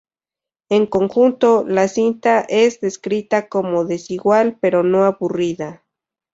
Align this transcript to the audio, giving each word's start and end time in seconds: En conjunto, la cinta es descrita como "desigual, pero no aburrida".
En 0.69 0.87
conjunto, 0.87 1.63
la 1.63 1.87
cinta 1.87 2.39
es 2.49 2.79
descrita 2.81 3.47
como 3.49 3.85
"desigual, 3.85 4.57
pero 4.59 4.81
no 4.81 5.05
aburrida". 5.05 5.83